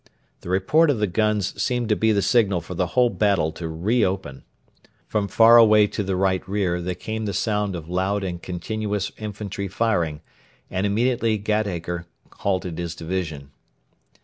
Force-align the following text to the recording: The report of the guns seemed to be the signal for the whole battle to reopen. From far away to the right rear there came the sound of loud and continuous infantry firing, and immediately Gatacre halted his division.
The 0.39 0.49
report 0.49 0.89
of 0.89 0.97
the 0.97 1.05
guns 1.05 1.61
seemed 1.61 1.87
to 1.89 1.95
be 1.95 2.11
the 2.11 2.23
signal 2.23 2.59
for 2.59 2.73
the 2.73 2.97
whole 2.97 3.11
battle 3.11 3.51
to 3.51 3.67
reopen. 3.67 4.43
From 5.05 5.27
far 5.27 5.57
away 5.57 5.85
to 5.85 6.01
the 6.01 6.15
right 6.15 6.41
rear 6.49 6.81
there 6.81 6.95
came 6.95 7.25
the 7.25 7.35
sound 7.35 7.75
of 7.75 7.87
loud 7.87 8.23
and 8.23 8.41
continuous 8.41 9.11
infantry 9.19 9.67
firing, 9.67 10.21
and 10.71 10.87
immediately 10.87 11.37
Gatacre 11.37 12.05
halted 12.33 12.79
his 12.79 12.95
division. 12.95 13.51